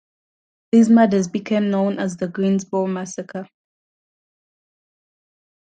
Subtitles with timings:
[0.71, 3.47] These murders became known as the "Greensboro Massacre".